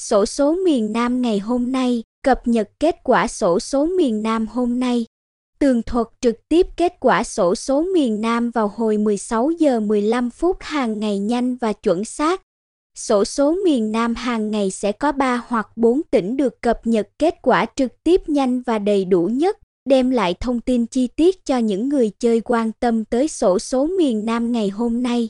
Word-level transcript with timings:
Sổ 0.00 0.26
số 0.26 0.54
miền 0.64 0.92
Nam 0.92 1.22
ngày 1.22 1.38
hôm 1.38 1.72
nay, 1.72 2.02
cập 2.24 2.48
nhật 2.48 2.70
kết 2.80 2.96
quả 3.04 3.28
sổ 3.28 3.60
số 3.60 3.86
miền 3.86 4.22
Nam 4.22 4.46
hôm 4.46 4.80
nay. 4.80 5.06
Tường 5.58 5.82
thuật 5.82 6.06
trực 6.20 6.48
tiếp 6.48 6.66
kết 6.76 6.92
quả 7.00 7.24
sổ 7.24 7.54
số 7.54 7.82
miền 7.82 8.20
Nam 8.20 8.50
vào 8.50 8.72
hồi 8.76 8.98
16 8.98 9.50
giờ 9.50 9.80
15 9.80 10.30
phút 10.30 10.56
hàng 10.60 11.00
ngày 11.00 11.18
nhanh 11.18 11.56
và 11.56 11.72
chuẩn 11.72 12.04
xác. 12.04 12.42
Sổ 12.96 13.24
số 13.24 13.56
miền 13.64 13.92
Nam 13.92 14.14
hàng 14.14 14.50
ngày 14.50 14.70
sẽ 14.70 14.92
có 14.92 15.12
3 15.12 15.44
hoặc 15.48 15.68
4 15.76 16.00
tỉnh 16.10 16.36
được 16.36 16.62
cập 16.62 16.86
nhật 16.86 17.08
kết 17.18 17.34
quả 17.42 17.66
trực 17.76 18.02
tiếp 18.02 18.28
nhanh 18.28 18.62
và 18.62 18.78
đầy 18.78 19.04
đủ 19.04 19.26
nhất, 19.32 19.58
đem 19.88 20.10
lại 20.10 20.34
thông 20.40 20.60
tin 20.60 20.86
chi 20.86 21.06
tiết 21.06 21.44
cho 21.44 21.58
những 21.58 21.88
người 21.88 22.10
chơi 22.18 22.40
quan 22.40 22.72
tâm 22.80 23.04
tới 23.04 23.28
sổ 23.28 23.58
số 23.58 23.86
miền 23.86 24.26
Nam 24.26 24.52
ngày 24.52 24.68
hôm 24.68 25.02
nay. 25.02 25.28